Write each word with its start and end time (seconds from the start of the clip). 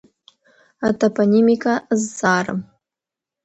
Атопонимика 0.87 1.73
азҵаара. 1.93 2.55